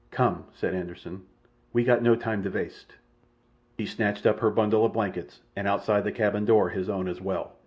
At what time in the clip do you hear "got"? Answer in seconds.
1.83-2.01